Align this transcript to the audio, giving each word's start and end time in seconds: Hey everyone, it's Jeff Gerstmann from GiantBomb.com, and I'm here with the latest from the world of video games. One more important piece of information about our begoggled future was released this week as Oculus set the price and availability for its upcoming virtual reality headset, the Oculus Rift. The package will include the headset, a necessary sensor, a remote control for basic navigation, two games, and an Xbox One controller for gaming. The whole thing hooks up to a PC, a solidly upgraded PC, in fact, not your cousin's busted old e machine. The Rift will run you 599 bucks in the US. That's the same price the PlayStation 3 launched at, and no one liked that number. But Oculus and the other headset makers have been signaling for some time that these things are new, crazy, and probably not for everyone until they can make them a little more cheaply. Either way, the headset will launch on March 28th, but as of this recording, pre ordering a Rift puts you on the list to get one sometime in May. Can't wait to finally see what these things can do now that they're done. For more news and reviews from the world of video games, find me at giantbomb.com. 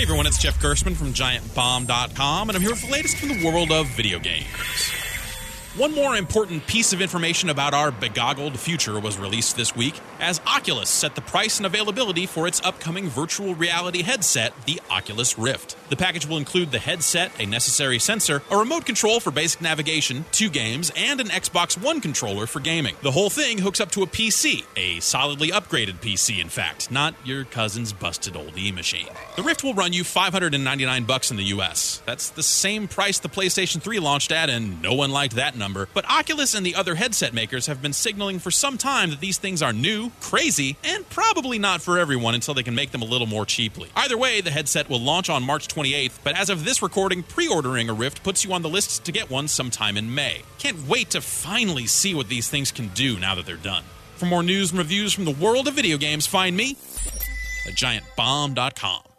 Hey 0.00 0.04
everyone, 0.04 0.26
it's 0.26 0.38
Jeff 0.38 0.58
Gerstmann 0.58 0.96
from 0.96 1.12
GiantBomb.com, 1.12 2.48
and 2.48 2.56
I'm 2.56 2.62
here 2.62 2.70
with 2.70 2.80
the 2.80 2.90
latest 2.90 3.18
from 3.18 3.28
the 3.28 3.44
world 3.44 3.70
of 3.70 3.86
video 3.88 4.18
games. 4.18 4.89
One 5.76 5.94
more 5.94 6.16
important 6.16 6.66
piece 6.66 6.92
of 6.92 7.00
information 7.00 7.48
about 7.48 7.74
our 7.74 7.92
begoggled 7.92 8.56
future 8.56 8.98
was 8.98 9.18
released 9.18 9.56
this 9.56 9.76
week 9.76 9.94
as 10.18 10.40
Oculus 10.44 10.90
set 10.90 11.14
the 11.14 11.20
price 11.20 11.58
and 11.58 11.66
availability 11.66 12.26
for 12.26 12.48
its 12.48 12.60
upcoming 12.64 13.08
virtual 13.08 13.54
reality 13.54 14.02
headset, 14.02 14.52
the 14.66 14.80
Oculus 14.90 15.38
Rift. 15.38 15.76
The 15.88 15.96
package 15.96 16.26
will 16.26 16.38
include 16.38 16.72
the 16.72 16.80
headset, 16.80 17.30
a 17.38 17.46
necessary 17.46 18.00
sensor, 18.00 18.42
a 18.50 18.56
remote 18.56 18.84
control 18.84 19.20
for 19.20 19.30
basic 19.30 19.60
navigation, 19.60 20.24
two 20.32 20.50
games, 20.50 20.90
and 20.96 21.20
an 21.20 21.28
Xbox 21.28 21.80
One 21.80 22.00
controller 22.00 22.48
for 22.48 22.58
gaming. 22.58 22.96
The 23.02 23.12
whole 23.12 23.30
thing 23.30 23.58
hooks 23.58 23.80
up 23.80 23.92
to 23.92 24.02
a 24.02 24.08
PC, 24.08 24.64
a 24.76 24.98
solidly 24.98 25.50
upgraded 25.50 26.00
PC, 26.00 26.40
in 26.40 26.48
fact, 26.48 26.90
not 26.90 27.14
your 27.24 27.44
cousin's 27.44 27.92
busted 27.92 28.36
old 28.36 28.58
e 28.58 28.72
machine. 28.72 29.06
The 29.36 29.44
Rift 29.44 29.62
will 29.62 29.74
run 29.74 29.92
you 29.92 30.02
599 30.02 31.04
bucks 31.04 31.30
in 31.30 31.36
the 31.36 31.44
US. 31.44 32.02
That's 32.06 32.30
the 32.30 32.42
same 32.42 32.88
price 32.88 33.20
the 33.20 33.28
PlayStation 33.28 33.80
3 33.80 34.00
launched 34.00 34.32
at, 34.32 34.50
and 34.50 34.82
no 34.82 34.94
one 34.94 35.12
liked 35.12 35.36
that 35.36 35.59
number. 35.60 35.88
But 35.94 36.10
Oculus 36.10 36.54
and 36.54 36.66
the 36.66 36.74
other 36.74 36.96
headset 36.96 37.32
makers 37.32 37.66
have 37.66 37.80
been 37.80 37.92
signaling 37.92 38.40
for 38.40 38.50
some 38.50 38.76
time 38.76 39.10
that 39.10 39.20
these 39.20 39.38
things 39.38 39.62
are 39.62 39.72
new, 39.72 40.10
crazy, 40.20 40.76
and 40.82 41.08
probably 41.08 41.60
not 41.60 41.80
for 41.82 42.00
everyone 42.00 42.34
until 42.34 42.54
they 42.54 42.64
can 42.64 42.74
make 42.74 42.90
them 42.90 43.02
a 43.02 43.04
little 43.04 43.28
more 43.28 43.46
cheaply. 43.46 43.88
Either 43.94 44.18
way, 44.18 44.40
the 44.40 44.50
headset 44.50 44.90
will 44.90 45.00
launch 45.00 45.30
on 45.30 45.44
March 45.44 45.68
28th, 45.68 46.18
but 46.24 46.36
as 46.36 46.50
of 46.50 46.64
this 46.64 46.82
recording, 46.82 47.22
pre 47.22 47.46
ordering 47.46 47.88
a 47.88 47.94
Rift 47.94 48.24
puts 48.24 48.44
you 48.44 48.52
on 48.52 48.62
the 48.62 48.68
list 48.68 49.04
to 49.04 49.12
get 49.12 49.30
one 49.30 49.46
sometime 49.46 49.96
in 49.96 50.12
May. 50.12 50.42
Can't 50.58 50.88
wait 50.88 51.10
to 51.10 51.20
finally 51.20 51.86
see 51.86 52.14
what 52.14 52.28
these 52.28 52.48
things 52.48 52.72
can 52.72 52.88
do 52.88 53.20
now 53.20 53.36
that 53.36 53.46
they're 53.46 53.56
done. 53.56 53.84
For 54.16 54.26
more 54.26 54.42
news 54.42 54.70
and 54.70 54.78
reviews 54.78 55.12
from 55.12 55.26
the 55.26 55.30
world 55.30 55.68
of 55.68 55.74
video 55.74 55.96
games, 55.96 56.26
find 56.26 56.56
me 56.56 56.76
at 57.66 57.74
giantbomb.com. 57.74 59.09